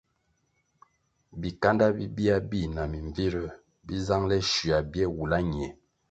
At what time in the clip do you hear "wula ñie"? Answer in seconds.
5.15-5.67